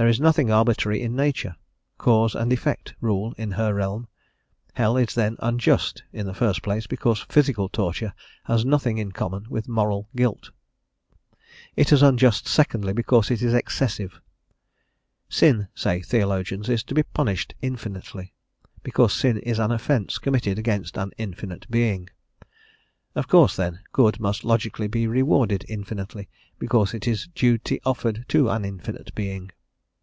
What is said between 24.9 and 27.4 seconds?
rewarded infinitely, because it is